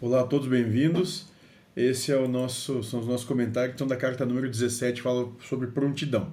Olá 0.00 0.22
a 0.22 0.24
todos, 0.24 0.48
bem-vindos. 0.48 1.26
Esse 1.76 2.10
é 2.10 2.16
o 2.16 2.26
nosso, 2.26 2.82
são 2.82 3.00
os 3.00 3.06
nossos 3.06 3.26
comentários 3.26 3.70
que 3.70 3.74
estão 3.76 3.86
da 3.86 3.96
carta 3.96 4.26
número 4.26 4.50
17, 4.50 5.00
fala 5.00 5.30
sobre 5.48 5.68
prontidão. 5.68 6.32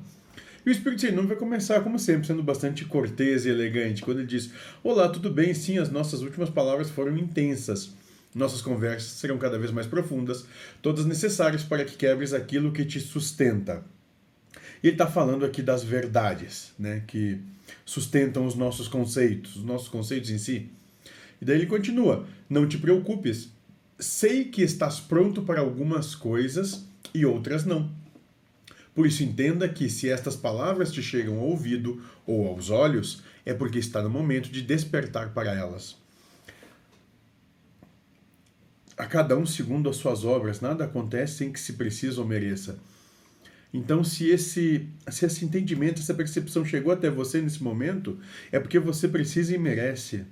E 0.66 0.70
o 0.70 0.72
Espírito 0.72 1.02
Sem 1.02 1.12
Nome 1.12 1.28
vai 1.28 1.38
começar, 1.38 1.82
como 1.82 2.00
sempre, 2.00 2.26
sendo 2.26 2.42
bastante 2.42 2.84
cortês 2.86 3.46
e 3.46 3.50
elegante, 3.50 4.02
quando 4.02 4.18
ele 4.18 4.28
diz: 4.28 4.50
Olá, 4.84 5.08
tudo 5.08 5.29
bem? 5.29 5.54
Sim, 5.54 5.78
as 5.78 5.92
nossas 5.92 6.21
últimas 6.21 6.50
palavras 6.50 6.89
foram 6.89 7.16
intensas. 7.16 7.92
Nossas 8.34 8.62
conversas 8.62 9.11
serão 9.11 9.38
cada 9.38 9.60
vez 9.60 9.71
mais 9.71 9.86
profundas, 9.86 10.46
todas 10.82 11.05
necessárias 11.05 11.64
para 11.64 11.86
que 11.86 11.96
quebres 11.96 12.34
aquilo 12.34 12.71
que 12.71 12.84
te 12.84 13.00
sustenta. 13.00 13.86
E 14.82 14.88
ele 14.88 14.96
está 14.96 15.05
falando 15.05 15.46
aqui 15.46 15.62
das 15.62 15.84
verdades, 15.84 16.73
né, 16.80 17.04
que 17.05 17.39
sustentam 17.86 18.46
os 18.46 18.55
nossos 18.55 18.88
conceitos, 18.88 19.57
os 19.57 19.64
nossos 19.64 19.88
conceitos 19.88 20.32
em 20.32 20.39
si. 20.39 20.70
E 21.42 21.46
daí 21.46 21.58
ele 21.58 21.66
continua: 21.66 22.28
Não 22.48 22.68
te 22.68 22.78
preocupes, 22.78 23.52
sei 24.00 24.46
que 24.46 24.62
estás 24.62 25.00
pronto 25.00 25.42
para 25.42 25.60
algumas 25.60 26.14
coisas 26.14 26.86
e 27.14 27.25
outras 27.25 27.65
não. 27.65 27.92
Por 28.93 29.07
isso, 29.07 29.24
entenda 29.24 29.68
que 29.68 29.89
se 29.89 30.10
estas 30.10 30.36
palavras 30.36 30.92
te 30.92 31.01
chegam 31.01 31.39
ao 31.39 31.48
ouvido 31.48 32.03
ou 32.28 32.48
aos 32.48 32.70
olhos, 32.70 33.23
é 33.45 33.53
porque 33.53 33.80
está 33.80 34.02
no 34.02 34.09
momento 34.09 34.50
de 34.52 34.62
despertar 34.62 35.34
para 35.34 35.53
elas. 35.53 35.98
A 38.98 39.06
cada 39.06 39.36
um 39.38 39.45
segundo 39.45 39.89
as 39.89 39.95
suas 39.95 40.26
obras, 40.26 40.59
nada 40.62 40.84
acontece 40.84 41.38
sem 41.38 41.52
que 41.52 41.59
se 41.59 41.73
precise 41.73 42.20
ou 42.20 42.26
mereça. 42.26 42.78
Então, 43.73 44.03
se 44.03 44.28
esse, 44.28 44.89
se 45.09 45.26
esse 45.26 45.45
entendimento, 45.45 46.02
essa 46.02 46.14
percepção 46.14 46.66
chegou 46.66 46.92
até 46.92 47.09
você 47.09 47.42
nesse 47.42 47.64
momento, 47.64 48.20
é 48.52 48.59
porque 48.59 48.78
você 48.78 49.08
precisa 49.08 49.56
e 49.56 49.58
merece 49.58 50.26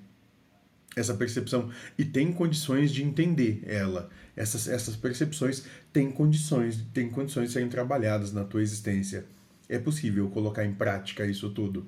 essa 0.96 1.14
percepção 1.14 1.70
e 1.98 2.04
tem 2.04 2.32
condições 2.32 2.92
de 2.92 3.04
entender 3.04 3.62
ela. 3.66 4.10
Essas, 4.36 4.68
essas 4.68 4.96
percepções 4.96 5.64
têm 5.94 6.12
condições, 6.12 6.84
têm 6.94 7.10
condições 7.10 7.48
de 7.48 7.54
serem 7.54 7.70
trabalhadas 7.70 8.34
na 8.34 8.44
tua 8.44 8.62
existência. 8.62 9.26
É 9.68 9.78
possível 9.78 10.30
colocar 10.30 10.66
em 10.66 10.74
prática 10.74 11.26
isso 11.26 11.50
tudo. 11.50 11.86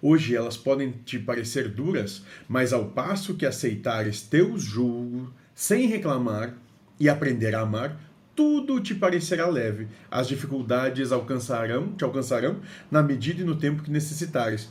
Hoje 0.00 0.34
elas 0.34 0.56
podem 0.56 0.90
te 1.04 1.18
parecer 1.18 1.68
duras, 1.68 2.24
mas 2.48 2.72
ao 2.72 2.90
passo 2.90 3.34
que 3.34 3.46
aceitares 3.46 4.22
teus 4.22 4.62
julgos 4.62 5.28
sem 5.54 5.86
reclamar 5.86 6.56
e 6.98 7.08
aprender 7.08 7.54
a 7.54 7.60
amar, 7.60 8.00
tudo 8.34 8.80
te 8.80 8.94
parecerá 8.94 9.46
leve. 9.46 9.88
As 10.10 10.26
dificuldades 10.26 11.12
alcançarão, 11.12 11.92
te 11.92 12.02
alcançarão 12.02 12.60
na 12.90 13.02
medida 13.02 13.42
e 13.42 13.44
no 13.44 13.56
tempo 13.56 13.82
que 13.82 13.90
necessitares 13.90 14.68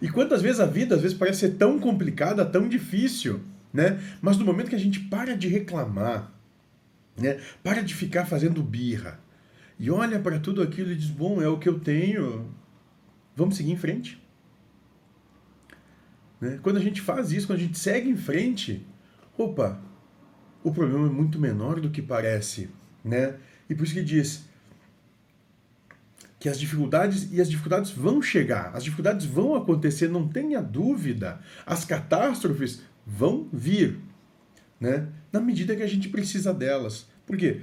e 0.00 0.08
quantas 0.08 0.42
vezes 0.42 0.60
a 0.60 0.66
vida 0.66 0.94
às 0.94 1.02
vezes 1.02 1.16
parece 1.16 1.40
ser 1.40 1.50
tão 1.56 1.78
complicada, 1.78 2.44
tão 2.44 2.68
difícil, 2.68 3.40
né? 3.72 4.00
Mas 4.20 4.36
no 4.36 4.44
momento 4.44 4.68
que 4.68 4.74
a 4.74 4.80
gente 4.80 5.00
para 5.00 5.36
de 5.36 5.48
reclamar, 5.48 6.32
né? 7.16 7.40
Para 7.62 7.82
de 7.82 7.94
ficar 7.94 8.26
fazendo 8.26 8.62
birra 8.62 9.20
e 9.78 9.90
olha 9.90 10.18
para 10.18 10.38
tudo 10.38 10.62
aquilo 10.62 10.90
e 10.90 10.96
diz: 10.96 11.10
"Bom, 11.10 11.40
é 11.42 11.48
o 11.48 11.58
que 11.58 11.68
eu 11.68 11.78
tenho. 11.78 12.50
Vamos 13.34 13.56
seguir 13.56 13.72
em 13.72 13.76
frente". 13.76 14.22
Né? 16.40 16.58
Quando 16.62 16.76
a 16.76 16.82
gente 16.82 17.00
faz 17.00 17.32
isso, 17.32 17.46
quando 17.46 17.58
a 17.58 17.62
gente 17.62 17.78
segue 17.78 18.10
em 18.10 18.16
frente, 18.16 18.86
opa, 19.36 19.80
o 20.62 20.72
problema 20.72 21.06
é 21.06 21.10
muito 21.10 21.38
menor 21.38 21.80
do 21.80 21.90
que 21.90 22.02
parece, 22.02 22.70
né? 23.04 23.36
E 23.68 23.74
por 23.74 23.84
isso 23.84 23.94
que 23.94 24.02
diz: 24.02 24.48
que 26.46 26.50
as 26.50 26.60
dificuldades 26.60 27.28
e 27.32 27.40
as 27.40 27.50
dificuldades 27.50 27.90
vão 27.90 28.22
chegar, 28.22 28.70
as 28.72 28.84
dificuldades 28.84 29.26
vão 29.26 29.56
acontecer, 29.56 30.06
não 30.06 30.28
tenha 30.28 30.62
dúvida. 30.62 31.40
As 31.66 31.84
catástrofes 31.84 32.82
vão 33.04 33.48
vir, 33.52 33.98
né? 34.78 35.08
Na 35.32 35.40
medida 35.40 35.74
que 35.74 35.82
a 35.82 35.88
gente 35.88 36.08
precisa 36.08 36.54
delas. 36.54 37.08
Por 37.26 37.36
quê? 37.36 37.62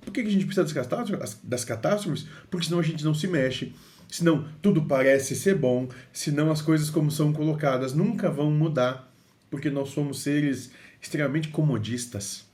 Por 0.00 0.14
que 0.14 0.22
a 0.22 0.30
gente 0.30 0.46
precisa 0.46 0.62
das 0.62 0.72
catástrofes? 0.72 1.40
Das 1.44 1.62
catástrofes? 1.62 2.26
Porque 2.50 2.64
senão 2.64 2.78
a 2.78 2.82
gente 2.82 3.04
não 3.04 3.12
se 3.12 3.28
mexe, 3.28 3.74
senão 4.08 4.48
tudo 4.62 4.86
parece 4.86 5.36
ser 5.36 5.58
bom, 5.58 5.86
senão 6.10 6.50
as 6.50 6.62
coisas 6.62 6.88
como 6.88 7.10
são 7.10 7.34
colocadas 7.34 7.92
nunca 7.92 8.30
vão 8.30 8.50
mudar, 8.50 9.12
porque 9.50 9.68
nós 9.68 9.90
somos 9.90 10.22
seres 10.22 10.70
extremamente 11.02 11.48
comodistas, 11.48 12.46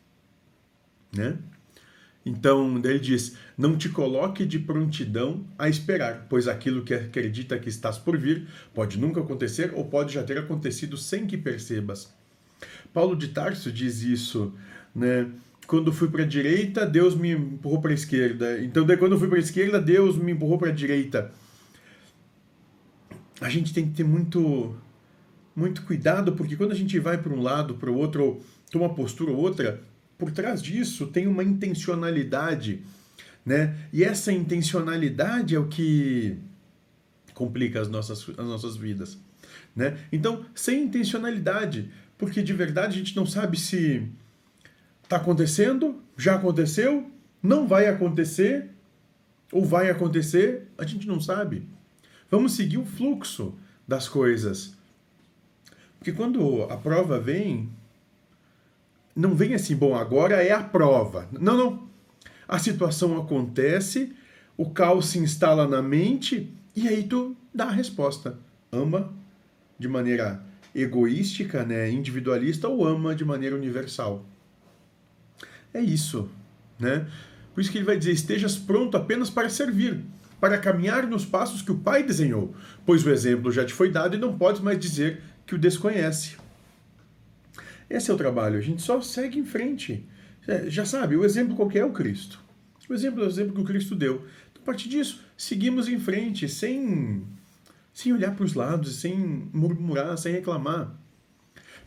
né? 1.15 1.38
Então, 2.28 2.77
ele 2.84 2.99
diz: 2.99 3.37
Não 3.56 3.75
te 3.75 3.89
coloque 3.89 4.44
de 4.44 4.59
prontidão 4.59 5.47
a 5.59 5.66
esperar, 5.66 6.27
pois 6.28 6.47
aquilo 6.47 6.83
que 6.83 6.93
acredita 6.93 7.59
que 7.59 7.71
estás 7.71 7.97
por 7.97 8.19
vir 8.19 8.47
pode 8.75 8.99
nunca 8.99 9.21
acontecer 9.21 9.72
ou 9.75 9.87
pode 9.87 10.12
já 10.12 10.22
ter 10.22 10.37
acontecido 10.37 10.99
sem 10.99 11.27
que 11.27 11.38
percebas. 11.38 12.12
Paulo 12.93 13.17
de 13.17 13.28
Tarso 13.28 13.72
diz 13.72 14.03
isso, 14.03 14.53
né? 14.94 15.27
Quando 15.67 15.91
fui 15.91 16.09
para 16.09 16.22
a 16.22 16.27
direita, 16.27 16.84
Deus 16.84 17.15
me 17.15 17.31
empurrou 17.31 17.81
para 17.81 17.93
a 17.93 17.94
esquerda. 17.94 18.62
Então, 18.62 18.84
daí, 18.84 18.99
quando 18.99 19.19
fui 19.19 19.28
para 19.28 19.38
a 19.38 19.41
esquerda, 19.41 19.81
Deus 19.81 20.17
me 20.17 20.33
empurrou 20.33 20.59
para 20.59 20.69
a 20.69 20.72
direita. 20.72 21.33
A 23.41 23.49
gente 23.49 23.72
tem 23.72 23.87
que 23.87 23.94
ter 23.94 24.05
muito, 24.05 24.77
muito 25.56 25.83
cuidado, 25.83 26.33
porque 26.33 26.56
quando 26.56 26.72
a 26.72 26.75
gente 26.75 26.99
vai 26.99 27.17
para 27.17 27.33
um 27.33 27.41
lado, 27.41 27.75
para 27.75 27.91
o 27.91 27.97
outro, 27.97 28.25
ou 28.25 28.43
toma 28.71 28.87
uma 28.87 28.94
postura 28.94 29.31
ou 29.31 29.38
outra, 29.38 29.83
por 30.19 30.33
trás 30.33 30.61
disso 30.61 31.06
tem 31.06 31.29
uma 31.29 31.45
intencionalidade, 31.45 32.83
né? 33.47 33.79
E 33.93 34.03
essa 34.03 34.33
intencionalidade 34.33 35.55
é 35.55 35.59
o 35.59 35.69
que 35.69 36.37
complica 37.33 37.81
as 37.81 37.89
nossas, 37.89 38.29
as 38.31 38.47
nossas 38.47 38.77
vidas, 38.77 39.17
né? 39.75 39.97
Então, 40.11 40.45
sem 40.55 40.83
intencionalidade, 40.83 41.89
porque 42.19 42.43
de 42.43 42.53
verdade 42.53 42.97
a 42.97 42.99
gente 42.99 43.15
não 43.15 43.25
sabe 43.25 43.59
se 43.59 44.06
está 45.05 45.17
acontecendo, 45.17 46.03
já 46.17 46.35
aconteceu, 46.35 47.09
não 47.41 47.69
vai 47.69 47.87
acontecer 47.87 48.69
ou 49.53 49.65
vai 49.65 49.89
acontecer, 49.89 50.67
a 50.77 50.85
gente 50.85 51.06
não 51.06 51.21
sabe. 51.21 51.67
Vamos 52.29 52.53
seguir 52.53 52.77
o 52.77 52.85
fluxo 52.85 53.55
das 53.87 54.09
coisas. 54.09 54.77
Porque 55.99 56.12
quando 56.12 56.65
a 56.65 56.77
prova 56.77 57.19
vem, 57.19 57.71
não 59.19 59.34
vem 59.34 59.53
assim, 59.53 59.75
bom, 59.75 59.97
agora 59.97 60.37
é 60.37 60.53
a 60.53 60.62
prova. 60.62 61.29
Não, 61.33 61.56
não. 61.56 61.89
A 62.47 62.56
situação 62.56 63.19
acontece, 63.19 64.15
o 64.56 64.71
caos 64.71 65.09
se 65.09 65.19
instala 65.19 65.67
na 65.67 65.83
mente 65.83 66.55
e 66.75 66.87
aí 66.87 67.03
tu 67.03 67.37
dá 67.53 67.65
a 67.65 67.73
resposta. 67.73 68.39
Ama 68.71 69.12
de 69.77 69.89
maneira 69.89 70.41
egoística, 70.73 71.65
né, 71.65 71.91
individualista 71.91 72.69
ou 72.69 72.87
ama 72.87 73.12
de 73.12 73.25
maneira 73.25 73.56
universal. 73.56 74.25
É 75.75 75.81
isso, 75.81 76.31
né? 76.79 77.09
Por 77.53 77.61
isso 77.61 77.73
que 77.73 77.79
ele 77.79 77.85
vai 77.85 77.99
dizer: 77.99 78.12
estejas 78.12 78.56
pronto 78.56 78.97
apenas 78.97 79.29
para 79.29 79.49
servir, 79.49 80.00
para 80.41 80.59
caminhar 80.59 81.09
nos 81.09 81.27
passos 81.27 81.61
que 81.61 81.73
o 81.73 81.79
Pai 81.79 82.05
desenhou, 82.05 82.55
pois 82.87 83.05
o 83.05 83.11
exemplo 83.11 83.50
já 83.50 83.65
te 83.65 83.75
foi 83.75 83.91
dado 83.91 84.15
e 84.15 84.21
não 84.21 84.39
podes 84.39 84.61
mais 84.61 84.79
dizer 84.79 85.21
que 85.45 85.56
o 85.56 85.59
desconhece. 85.59 86.37
Esse 87.88 88.10
é 88.10 88.15
o 88.15 88.16
trabalho, 88.16 88.59
a 88.59 88.60
gente 88.60 88.82
só 88.82 89.00
segue 89.00 89.38
em 89.38 89.44
frente. 89.44 90.06
É, 90.47 90.69
já 90.69 90.84
sabe, 90.84 91.16
o 91.16 91.25
exemplo 91.25 91.56
qualquer 91.56 91.81
é 91.81 91.84
o 91.84 91.93
Cristo. 91.93 92.41
O 92.88 92.94
exemplo 92.94 93.22
é 93.22 93.26
o 93.26 93.28
exemplo 93.28 93.54
que 93.54 93.60
o 93.60 93.65
Cristo 93.65 93.94
deu. 93.94 94.26
Então, 94.50 94.62
a 94.62 94.66
partir 94.66 94.88
disso, 94.88 95.22
seguimos 95.37 95.88
em 95.88 95.99
frente, 95.99 96.49
sem, 96.49 97.22
sem 97.93 98.12
olhar 98.12 98.34
para 98.34 98.44
os 98.44 98.54
lados, 98.54 98.97
sem 98.97 99.16
murmurar, 99.53 100.16
sem 100.16 100.32
reclamar. 100.32 100.99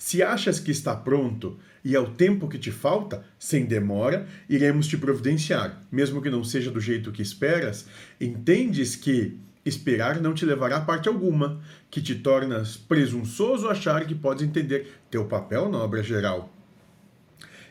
Se 0.03 0.23
achas 0.23 0.59
que 0.59 0.71
está 0.71 0.95
pronto 0.95 1.59
e 1.85 1.95
é 1.95 1.99
o 1.99 2.09
tempo 2.09 2.47
que 2.47 2.57
te 2.57 2.71
falta, 2.71 3.23
sem 3.37 3.67
demora, 3.67 4.27
iremos 4.49 4.87
te 4.87 4.97
providenciar. 4.97 5.83
Mesmo 5.91 6.23
que 6.23 6.29
não 6.31 6.43
seja 6.43 6.71
do 6.71 6.79
jeito 6.79 7.11
que 7.11 7.21
esperas, 7.21 7.85
entendes 8.19 8.95
que 8.95 9.39
Esperar 9.63 10.19
não 10.19 10.33
te 10.33 10.43
levará 10.43 10.77
a 10.77 10.81
parte 10.81 11.07
alguma, 11.07 11.61
que 11.91 12.01
te 12.01 12.15
tornas 12.15 12.75
presunçoso 12.75 13.69
achar 13.69 14.07
que 14.07 14.15
podes 14.15 14.41
entender 14.41 14.91
teu 15.11 15.25
papel 15.25 15.69
na 15.69 15.77
obra 15.77 16.01
geral. 16.01 16.51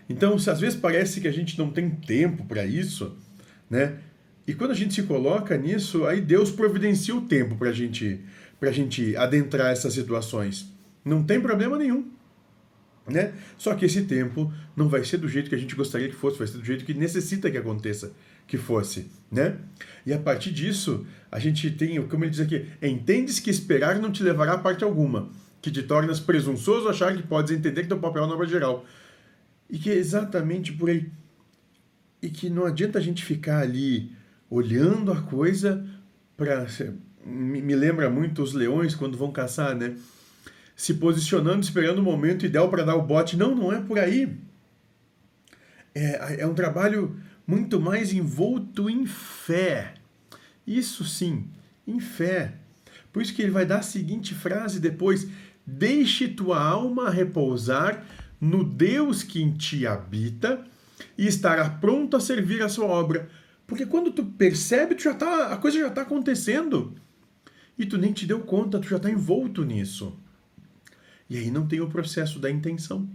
Então, 0.08 0.38
se 0.38 0.48
às 0.50 0.60
vezes 0.60 0.78
parece 0.78 1.20
que 1.20 1.26
a 1.26 1.32
gente 1.32 1.58
não 1.58 1.72
tem 1.72 1.90
tempo 1.90 2.44
para 2.44 2.64
isso, 2.64 3.18
né? 3.68 3.98
E 4.46 4.54
quando 4.54 4.70
a 4.70 4.74
gente 4.74 4.94
se 4.94 5.02
coloca 5.02 5.56
nisso, 5.56 6.06
aí 6.06 6.20
Deus 6.20 6.52
providencia 6.52 7.12
o 7.12 7.22
tempo 7.22 7.56
para 7.56 7.72
gente, 7.72 8.20
a 8.62 8.70
gente 8.70 9.16
adentrar 9.16 9.72
essas 9.72 9.92
situações. 9.92 10.72
Não 11.04 11.24
tem 11.24 11.40
problema 11.40 11.76
nenhum. 11.76 12.19
Né? 13.10 13.32
Só 13.58 13.74
que 13.74 13.84
esse 13.84 14.02
tempo 14.02 14.52
não 14.76 14.88
vai 14.88 15.04
ser 15.04 15.16
do 15.16 15.28
jeito 15.28 15.48
que 15.48 15.54
a 15.54 15.58
gente 15.58 15.74
gostaria 15.74 16.08
que 16.08 16.14
fosse, 16.14 16.38
vai 16.38 16.46
ser 16.46 16.58
do 16.58 16.64
jeito 16.64 16.84
que 16.84 16.94
necessita 16.94 17.50
que 17.50 17.58
aconteça 17.58 18.12
que 18.46 18.58
fosse, 18.58 19.08
né? 19.30 19.56
E 20.04 20.12
a 20.12 20.18
partir 20.18 20.50
disso, 20.50 21.06
a 21.30 21.38
gente 21.38 21.70
tem, 21.70 22.04
como 22.08 22.24
ele 22.24 22.32
diz 22.32 22.40
aqui, 22.40 22.66
entendes 22.82 23.38
que 23.38 23.48
esperar 23.48 24.00
não 24.00 24.10
te 24.10 24.24
levará 24.24 24.54
a 24.54 24.58
parte 24.58 24.82
alguma, 24.82 25.30
que 25.62 25.70
te 25.70 25.84
tornas 25.84 26.18
presunçoso 26.18 26.88
achar 26.88 27.16
que 27.16 27.22
podes 27.22 27.52
entender 27.52 27.82
que 27.82 27.88
teu 27.88 28.00
papel 28.00 28.26
na 28.26 28.34
obra 28.34 28.48
geral. 28.48 28.84
E 29.68 29.78
que 29.78 29.88
é 29.88 29.94
exatamente 29.94 30.72
por 30.72 30.90
aí. 30.90 31.08
E 32.20 32.28
que 32.28 32.50
não 32.50 32.66
adianta 32.66 32.98
a 32.98 33.02
gente 33.02 33.24
ficar 33.24 33.60
ali 33.60 34.10
olhando 34.50 35.12
a 35.12 35.22
coisa 35.22 35.86
para 36.36 36.66
me 37.24 37.76
lembra 37.76 38.10
muito 38.10 38.42
os 38.42 38.52
leões 38.52 38.96
quando 38.96 39.16
vão 39.16 39.30
caçar, 39.30 39.76
né? 39.76 39.94
Se 40.80 40.94
posicionando, 40.94 41.62
esperando 41.62 41.98
o 41.98 42.02
momento 42.02 42.46
ideal 42.46 42.70
para 42.70 42.82
dar 42.82 42.96
o 42.96 43.02
bote. 43.02 43.36
Não, 43.36 43.54
não 43.54 43.70
é 43.70 43.82
por 43.82 43.98
aí. 43.98 44.34
É, 45.94 46.40
é 46.40 46.46
um 46.46 46.54
trabalho 46.54 47.20
muito 47.46 47.78
mais 47.78 48.14
envolto 48.14 48.88
em 48.88 49.04
fé. 49.04 49.92
Isso 50.66 51.04
sim, 51.04 51.48
em 51.86 52.00
fé. 52.00 52.54
Por 53.12 53.20
isso 53.20 53.34
que 53.34 53.42
ele 53.42 53.50
vai 53.50 53.66
dar 53.66 53.80
a 53.80 53.82
seguinte 53.82 54.34
frase 54.34 54.80
depois: 54.80 55.28
Deixe 55.66 56.28
tua 56.28 56.58
alma 56.58 57.10
repousar 57.10 58.02
no 58.40 58.64
Deus 58.64 59.22
que 59.22 59.42
em 59.42 59.52
ti 59.52 59.86
habita 59.86 60.64
e 61.18 61.26
estará 61.26 61.68
pronto 61.68 62.16
a 62.16 62.20
servir 62.20 62.62
a 62.62 62.70
sua 62.70 62.86
obra. 62.86 63.28
Porque 63.66 63.84
quando 63.84 64.12
tu 64.12 64.24
percebe, 64.24 64.94
tu 64.94 65.02
já 65.02 65.12
tá, 65.12 65.52
a 65.52 65.58
coisa 65.58 65.78
já 65.78 65.88
está 65.88 66.00
acontecendo. 66.00 66.94
E 67.78 67.84
tu 67.84 67.98
nem 67.98 68.14
te 68.14 68.24
deu 68.24 68.40
conta, 68.40 68.80
tu 68.80 68.88
já 68.88 68.96
está 68.96 69.10
envolto 69.10 69.62
nisso. 69.62 70.18
E 71.30 71.38
aí 71.38 71.50
não 71.50 71.66
tem 71.66 71.80
o 71.80 71.88
processo 71.88 72.40
da 72.40 72.50
intenção. 72.50 73.08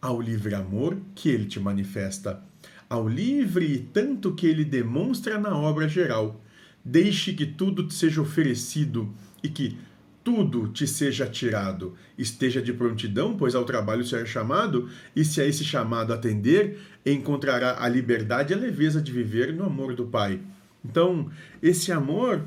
Ao 0.00 0.20
livre 0.20 0.54
amor 0.54 0.96
que 1.16 1.28
ele 1.28 1.46
te 1.46 1.58
manifesta, 1.58 2.40
ao 2.88 3.08
livre 3.08 3.88
tanto 3.92 4.32
que 4.32 4.46
ele 4.46 4.64
demonstra 4.64 5.36
na 5.38 5.56
obra 5.56 5.88
geral. 5.88 6.40
Deixe 6.84 7.32
que 7.32 7.44
tudo 7.44 7.88
te 7.88 7.94
seja 7.94 8.22
oferecido 8.22 9.12
e 9.42 9.48
que 9.48 9.76
tudo 10.22 10.68
te 10.68 10.86
seja 10.86 11.26
tirado. 11.26 11.94
Esteja 12.16 12.62
de 12.62 12.72
prontidão, 12.72 13.36
pois 13.36 13.56
ao 13.56 13.64
trabalho 13.64 14.04
será 14.04 14.24
chamado, 14.24 14.88
e 15.14 15.24
se 15.24 15.40
a 15.40 15.46
esse 15.46 15.64
chamado 15.64 16.12
atender, 16.12 16.78
encontrará 17.04 17.82
a 17.82 17.88
liberdade 17.88 18.52
e 18.52 18.56
a 18.56 18.58
leveza 18.58 19.02
de 19.02 19.10
viver 19.10 19.52
no 19.52 19.64
amor 19.64 19.94
do 19.94 20.06
Pai. 20.06 20.40
Então, 20.84 21.30
esse 21.60 21.90
amor 21.90 22.44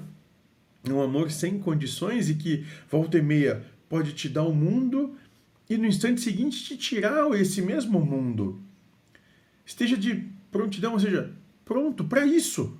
um 0.87 1.01
amor 1.01 1.31
sem 1.31 1.59
condições 1.59 2.29
e 2.29 2.35
que, 2.35 2.65
volta 2.89 3.17
e 3.17 3.21
meia, 3.21 3.65
pode 3.87 4.13
te 4.13 4.29
dar 4.29 4.43
o 4.43 4.51
um 4.51 4.55
mundo 4.55 5.17
e 5.69 5.77
no 5.77 5.85
instante 5.85 6.21
seguinte 6.21 6.63
te 6.63 6.77
tirar 6.77 7.29
esse 7.39 7.61
mesmo 7.61 7.99
mundo. 7.99 8.61
Esteja 9.65 9.97
de 9.97 10.27
prontidão, 10.51 10.93
ou 10.93 10.99
seja, 10.99 11.33
pronto 11.65 12.03
para 12.05 12.25
isso. 12.25 12.77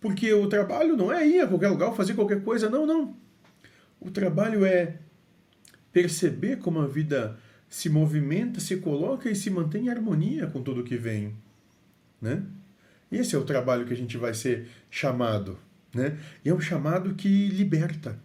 Porque 0.00 0.32
o 0.32 0.48
trabalho 0.48 0.96
não 0.96 1.12
é 1.12 1.26
ir 1.26 1.40
a 1.40 1.48
qualquer 1.48 1.68
lugar 1.68 1.94
fazer 1.94 2.14
qualquer 2.14 2.42
coisa, 2.42 2.68
não, 2.68 2.86
não 2.86 3.16
o 4.00 4.10
trabalho 4.10 4.64
é 4.64 4.98
perceber 5.92 6.58
como 6.58 6.80
a 6.80 6.86
vida 6.86 7.38
se 7.68 7.88
movimenta, 7.88 8.60
se 8.60 8.76
coloca 8.78 9.28
e 9.28 9.34
se 9.34 9.50
mantém 9.50 9.86
em 9.86 9.88
harmonia 9.88 10.46
com 10.46 10.62
tudo 10.62 10.84
que 10.84 10.96
vem, 10.96 11.34
né? 12.20 12.42
Esse 13.10 13.34
é 13.34 13.38
o 13.38 13.44
trabalho 13.44 13.86
que 13.86 13.92
a 13.92 13.96
gente 13.96 14.16
vai 14.16 14.34
ser 14.34 14.68
chamado, 14.90 15.58
né? 15.94 16.18
E 16.44 16.48
é 16.48 16.54
um 16.54 16.60
chamado 16.60 17.14
que 17.14 17.48
liberta, 17.48 18.18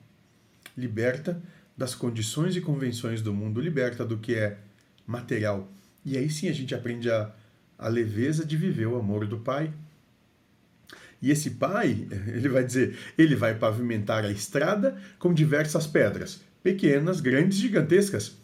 liberta 0.77 1.41
das 1.75 1.95
condições 1.95 2.55
e 2.55 2.61
convenções 2.61 3.21
do 3.21 3.33
mundo, 3.33 3.61
liberta 3.61 4.05
do 4.05 4.17
que 4.17 4.35
é 4.35 4.57
material. 5.05 5.71
E 6.05 6.17
aí 6.17 6.29
sim 6.29 6.49
a 6.49 6.53
gente 6.53 6.75
aprende 6.75 7.09
a, 7.09 7.31
a 7.77 7.87
leveza 7.87 8.45
de 8.45 8.57
viver 8.57 8.87
o 8.87 8.97
amor 8.97 9.25
do 9.25 9.39
Pai, 9.39 9.73
e 11.23 11.31
esse 11.31 11.51
pai, 11.51 12.05
ele 12.27 12.49
vai 12.49 12.65
dizer, 12.65 12.97
ele 13.17 13.33
vai 13.33 13.55
pavimentar 13.55 14.25
a 14.25 14.29
estrada 14.29 14.97
com 15.17 15.33
diversas 15.33 15.87
pedras, 15.87 16.41
pequenas, 16.61 17.21
grandes, 17.21 17.57
gigantescas. 17.57 18.35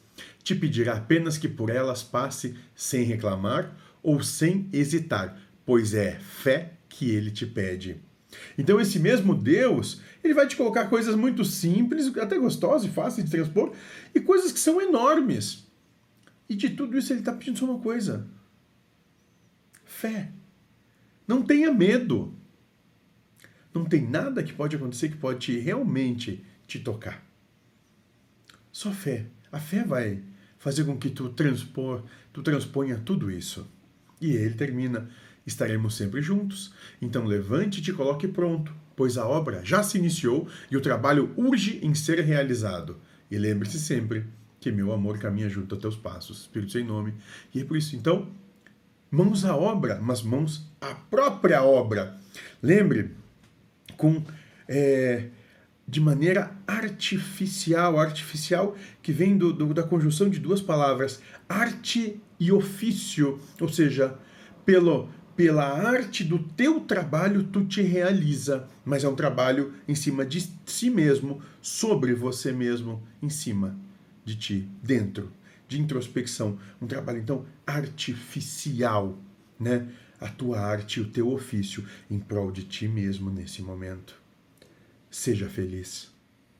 Te 0.41 0.55
pedirá 0.55 0.93
apenas 0.93 1.37
que 1.37 1.49
por 1.49 1.69
elas 1.69 2.01
passe 2.01 2.55
sem 2.73 3.03
reclamar 3.03 3.75
ou 4.01 4.23
sem 4.23 4.69
hesitar, 4.71 5.37
pois 5.65 5.93
é 5.93 6.17
fé 6.19 6.71
que 6.87 7.11
ele 7.11 7.31
te 7.31 7.45
pede. 7.45 7.97
Então, 8.57 8.79
esse 8.79 8.99
mesmo 8.99 9.33
Deus, 9.33 10.01
ele 10.23 10.33
vai 10.33 10.47
te 10.47 10.55
colocar 10.55 10.87
coisas 10.87 11.15
muito 11.15 11.43
simples, 11.43 12.15
até 12.17 12.37
gostosas 12.37 12.89
e 12.89 12.93
fáceis 12.93 13.25
de 13.25 13.31
transpor, 13.31 13.73
e 14.13 14.19
coisas 14.19 14.51
que 14.51 14.59
são 14.59 14.81
enormes. 14.81 15.67
E 16.47 16.55
de 16.55 16.69
tudo 16.69 16.97
isso, 16.97 17.13
ele 17.13 17.19
está 17.19 17.33
pedindo 17.33 17.57
só 17.57 17.65
uma 17.65 17.79
coisa: 17.79 18.27
fé. 19.85 20.31
Não 21.27 21.43
tenha 21.43 21.71
medo. 21.71 22.33
Não 23.73 23.85
tem 23.85 24.07
nada 24.07 24.43
que 24.43 24.51
pode 24.51 24.75
acontecer 24.75 25.09
que 25.09 25.17
pode 25.17 25.39
te, 25.39 25.59
realmente 25.59 26.43
te 26.65 26.79
tocar. 26.79 27.23
Só 28.71 28.91
fé. 28.91 29.27
A 29.51 29.59
fé 29.59 29.83
vai 29.83 30.23
fazer 30.57 30.83
com 30.85 30.97
que 30.97 31.09
tu, 31.09 31.29
transpor, 31.29 32.03
tu 32.33 32.41
transponha 32.41 32.97
tudo 32.97 33.29
isso. 33.29 33.69
E 34.19 34.31
ele 34.31 34.55
termina: 34.55 35.09
estaremos 35.49 35.95
sempre 35.95 36.21
juntos. 36.21 36.73
Então 37.01 37.25
levante 37.25 37.87
e 37.87 37.93
coloque 37.93 38.27
pronto, 38.27 38.73
pois 38.95 39.17
a 39.17 39.27
obra 39.27 39.61
já 39.63 39.83
se 39.83 39.97
iniciou 39.97 40.47
e 40.71 40.77
o 40.77 40.81
trabalho 40.81 41.33
urge 41.35 41.79
em 41.83 41.93
ser 41.93 42.19
realizado. 42.19 42.97
E 43.29 43.37
lembre-se 43.37 43.79
sempre 43.79 44.25
que 44.59 44.71
meu 44.71 44.91
amor 44.91 45.19
caminha 45.19 45.49
junto 45.49 45.75
a 45.75 45.77
teus 45.77 45.95
passos, 45.95 46.41
Espírito 46.41 46.71
sem 46.71 46.83
nome. 46.83 47.13
E 47.53 47.61
é 47.61 47.63
por 47.63 47.77
isso, 47.77 47.95
então, 47.95 48.29
mãos 49.11 49.45
à 49.45 49.55
obra, 49.55 49.99
mas 50.01 50.21
mãos 50.21 50.69
à 50.81 50.93
própria 50.93 51.63
obra. 51.63 52.17
Lembre 52.61 53.11
com 53.97 54.23
é, 54.67 55.29
de 55.87 55.99
maneira 55.99 56.51
artificial, 56.67 57.99
artificial 57.99 58.77
que 59.01 59.11
vem 59.11 59.37
do, 59.37 59.51
do, 59.51 59.73
da 59.73 59.83
conjunção 59.83 60.29
de 60.29 60.39
duas 60.39 60.61
palavras, 60.61 61.21
arte 61.47 62.21
e 62.39 62.51
ofício, 62.51 63.39
ou 63.59 63.67
seja, 63.67 64.15
pelo 64.63 65.09
pela 65.39 65.63
arte 65.63 66.21
do 66.21 66.37
teu 66.37 66.81
trabalho 66.81 67.45
tu 67.45 67.63
te 67.63 67.81
realiza, 67.81 68.67
mas 68.83 69.05
é 69.05 69.07
um 69.07 69.15
trabalho 69.15 69.73
em 69.87 69.95
cima 69.95 70.25
de 70.25 70.45
si 70.65 70.89
mesmo, 70.89 71.41
sobre 71.61 72.13
você 72.13 72.51
mesmo, 72.51 73.01
em 73.21 73.29
cima 73.29 73.73
de 74.25 74.35
ti, 74.35 74.69
dentro, 74.83 75.31
de 75.65 75.79
introspecção, 75.79 76.59
um 76.81 76.87
trabalho 76.87 77.19
então 77.19 77.45
artificial, 77.65 79.17
né? 79.57 79.87
a 80.19 80.27
tua 80.27 80.59
arte 80.59 80.99
o 80.99 81.09
teu 81.09 81.31
ofício 81.31 81.85
em 82.11 82.19
prol 82.19 82.51
de 82.51 82.65
ti 82.65 82.85
mesmo 82.85 83.29
nesse 83.29 83.61
momento. 83.61 84.21
Seja 85.09 85.47
feliz. 85.47 86.18